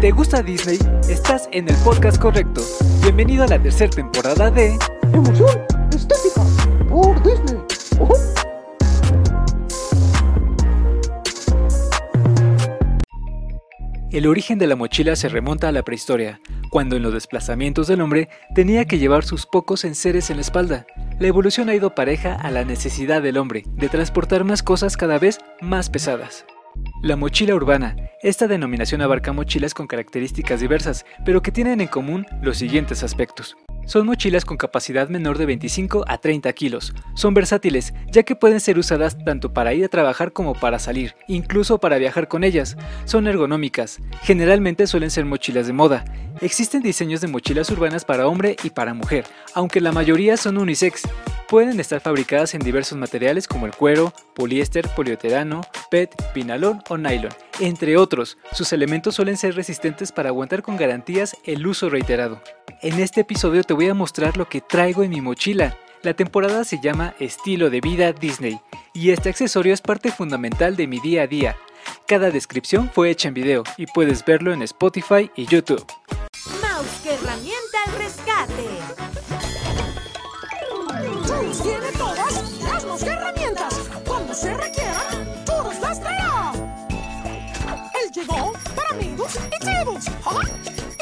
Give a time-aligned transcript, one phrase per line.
[0.00, 0.78] te gusta Disney,
[1.10, 2.62] estás en el podcast correcto.
[3.02, 4.78] Bienvenido a la tercera temporada de
[5.12, 5.58] Emoción
[5.94, 6.42] estética
[6.88, 7.60] por Disney.
[14.10, 16.40] El origen de la mochila se remonta a la prehistoria,
[16.70, 20.86] cuando en los desplazamientos del hombre tenía que llevar sus pocos enseres en la espalda.
[21.18, 25.18] La evolución ha ido pareja a la necesidad del hombre de transportar más cosas cada
[25.18, 26.46] vez más pesadas.
[27.02, 27.96] La mochila urbana.
[28.22, 33.56] Esta denominación abarca mochilas con características diversas, pero que tienen en común los siguientes aspectos.
[33.86, 36.92] Son mochilas con capacidad menor de 25 a 30 kilos.
[37.14, 41.14] Son versátiles, ya que pueden ser usadas tanto para ir a trabajar como para salir,
[41.26, 42.76] incluso para viajar con ellas.
[43.06, 43.98] Son ergonómicas.
[44.20, 46.04] Generalmente suelen ser mochilas de moda.
[46.42, 49.24] Existen diseños de mochilas urbanas para hombre y para mujer,
[49.54, 51.04] aunque la mayoría son unisex.
[51.50, 57.32] Pueden estar fabricadas en diversos materiales como el cuero, poliéster, polietileno, PET, pinalón o nylon,
[57.58, 58.38] entre otros.
[58.52, 62.40] Sus elementos suelen ser resistentes para aguantar con garantías el uso reiterado.
[62.82, 65.76] En este episodio te voy a mostrar lo que traigo en mi mochila.
[66.02, 68.60] La temporada se llama Estilo de Vida Disney
[68.94, 71.56] y este accesorio es parte fundamental de mi día a día.
[72.06, 75.84] Cada descripción fue hecha en video y puedes verlo en Spotify y YouTube.
[89.46, 90.08] Y tribus.
[90.26, 90.40] ¿ah?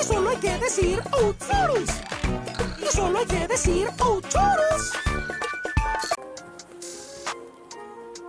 [0.00, 1.90] Y solo hay que decir Outsurus.
[2.80, 4.92] Y solo hay que decir Outsurus.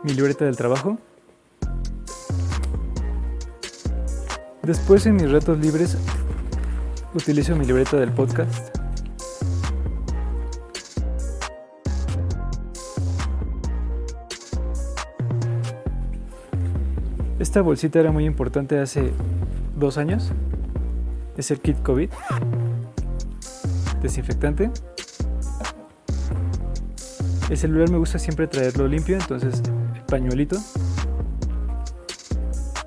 [0.04, 0.98] mi libreta del trabajo.
[4.64, 5.98] Después en mis retos libres
[7.14, 8.76] utilizo mi libreta del podcast.
[17.40, 19.12] Esta bolsita era muy importante hace
[19.80, 20.32] dos años.
[21.38, 22.10] Es el kit COVID.
[24.02, 24.70] Desinfectante.
[27.50, 29.62] El celular me gusta siempre traerlo limpio, entonces
[29.96, 30.58] el pañuelito.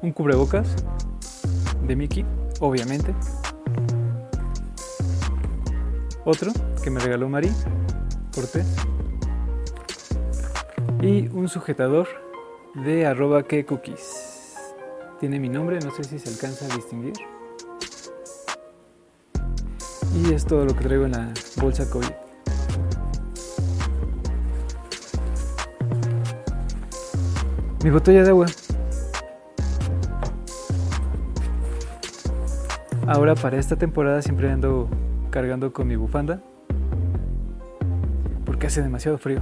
[0.03, 0.77] Un cubrebocas
[1.87, 2.25] de Mickey,
[2.61, 3.15] obviamente.
[6.25, 6.53] Otro
[6.85, 7.51] que me regaló Mari
[8.35, 8.67] Cortés.
[11.01, 12.07] Y un sujetador
[12.75, 14.32] de arroba que cookies.
[15.23, 17.13] Tiene mi nombre, no sé si se alcanza a distinguir.
[20.17, 22.09] Y es todo lo que traigo en la bolsa COVID.
[27.85, 28.47] Mi botella de agua.
[33.07, 34.89] Ahora para esta temporada siempre ando
[35.31, 36.43] cargando con mi bufanda.
[38.45, 39.39] Porque hace demasiado frío.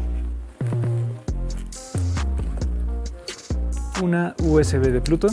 [4.03, 5.29] Una USB de Pluto.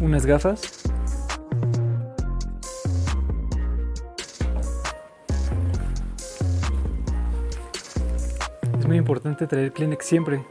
[0.00, 0.62] Unas gafas.
[8.78, 10.44] Es muy importante traer Kleenex siempre.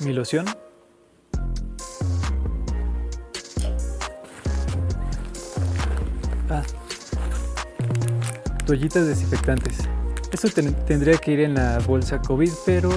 [0.00, 0.46] Mi loción.
[6.50, 6.62] Ah.
[8.66, 9.78] Toallitas desinfectantes.
[10.54, 12.90] Ten- tendría que ir en la bolsa COVID, pero...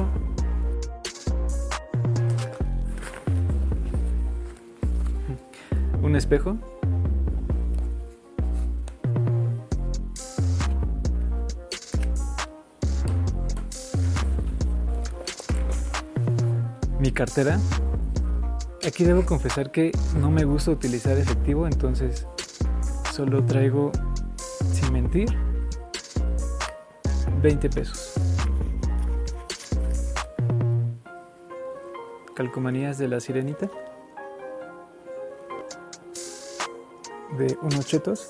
[6.16, 6.58] Un espejo.
[17.00, 17.60] mi cartera.
[18.88, 22.26] Aquí debo confesar que no me gusta utilizar efectivo, entonces
[23.12, 23.92] solo traigo,
[24.72, 25.28] sin mentir,
[27.42, 28.14] 20 pesos.
[32.36, 33.70] Calcomanías de la sirenita.
[37.38, 38.30] De unos chetos.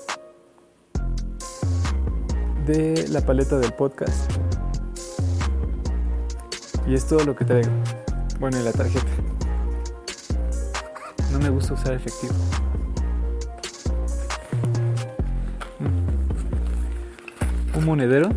[2.66, 4.32] De la paleta del podcast.
[6.88, 7.70] Y es todo lo que traigo.
[8.40, 9.06] Bueno, y la tarjeta.
[11.30, 12.34] No me gusta usar efectivo.
[15.78, 17.78] Mm.
[17.78, 18.30] Un monedero.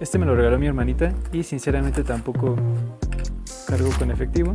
[0.00, 2.56] Este me lo regaló mi hermanita y sinceramente tampoco
[3.66, 4.54] cargo con efectivo.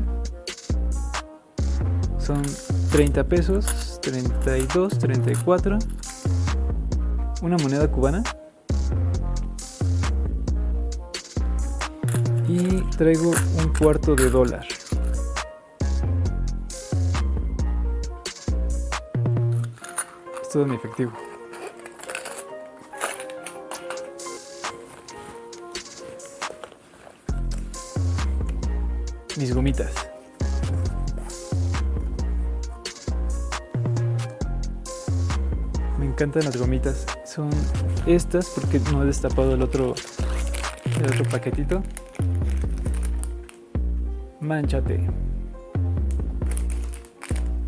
[2.18, 2.42] Son
[2.92, 5.79] 30 pesos, 32, 34.
[7.41, 8.21] Una moneda cubana.
[12.50, 14.67] Y traigo un cuarto de dólar.
[20.41, 21.13] Es todo mi efectivo.
[29.38, 30.12] Mis gomitas.
[36.24, 37.06] Encantan las gomitas.
[37.25, 37.50] Son
[38.08, 39.94] estas porque no he destapado el otro,
[40.98, 41.84] el otro paquetito.
[44.40, 45.06] Manchate.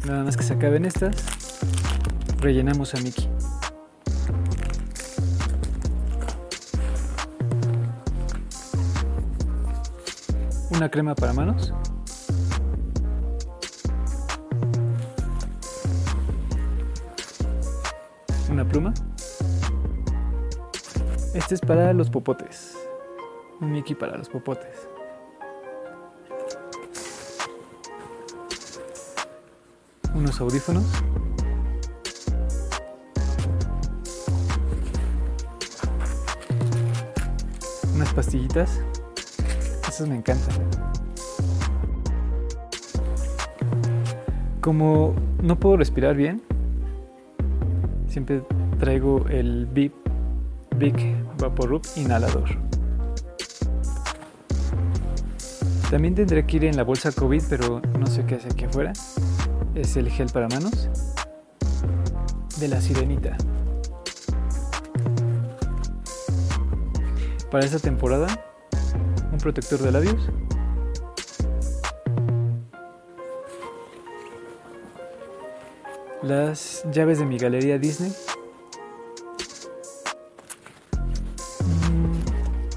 [0.06, 1.18] Nada más que se acaben estas,
[2.40, 3.28] rellenamos a Mickey.
[10.72, 11.74] Una crema para manos.
[18.56, 18.94] Una pluma.
[21.34, 22.74] Este es para los popotes.
[23.60, 24.88] Un Mickey para los popotes.
[30.14, 30.86] unos audífonos.
[37.94, 38.80] Unas pastillitas.
[39.86, 40.56] Esas me encantan.
[44.62, 45.14] Como
[45.44, 46.42] no puedo respirar bien,
[48.16, 48.44] siempre
[48.80, 49.92] traigo el Big,
[50.78, 50.96] Big
[51.38, 52.46] Vaporub inhalador.
[55.92, 58.94] También tendré que ir en la bolsa COVID, pero no sé qué hace aquí afuera
[59.76, 60.88] es el gel para manos
[62.58, 63.36] de la sirenita.
[67.52, 68.28] Para esta temporada,
[69.30, 70.30] un protector de labios.
[76.26, 78.12] Las llaves de mi galería Disney.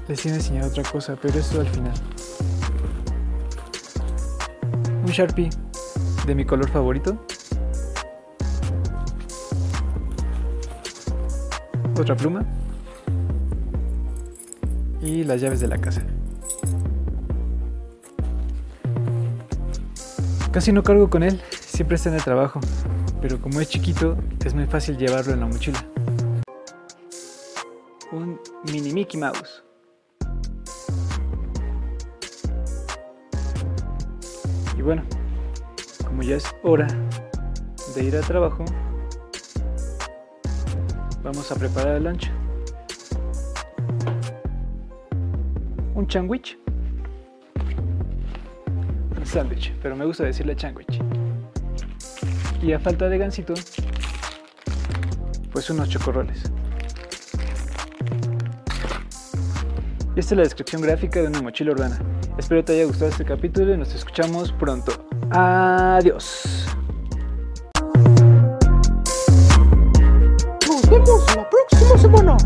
[0.07, 1.93] Les iba a enseñar otra cosa, pero eso al final.
[5.03, 5.49] Un Sharpie
[6.27, 7.17] de mi color favorito.
[11.99, 12.45] Otra pluma.
[15.01, 16.03] Y las llaves de la casa.
[20.51, 22.59] Casi no cargo con él, siempre está en el trabajo,
[23.21, 25.85] pero como es chiquito es muy fácil llevarlo en la mochila.
[28.11, 28.39] Un
[28.71, 29.63] mini Mickey Mouse.
[34.77, 35.03] Y bueno,
[36.05, 36.87] como ya es hora
[37.95, 38.63] de ir al trabajo,
[41.21, 42.31] vamos a preparar el lunch.
[45.93, 46.57] Un sandwich.
[49.17, 50.99] Un sándwich, pero me gusta decirle sandwich.
[52.61, 53.53] Y a falta de gansito,
[55.51, 56.43] pues unos chocorroles.
[60.15, 61.97] Esta es la descripción gráfica de una mochila urbana.
[62.37, 64.91] Espero te haya gustado este capítulo y nos escuchamos pronto.
[65.31, 66.67] Adiós.
[70.67, 72.37] Nos vemos la próxima semana.